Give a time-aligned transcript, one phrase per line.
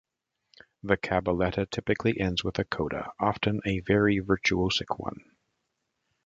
[0.81, 5.23] The cabaletta typically ends with a coda, often a very virtuosic one.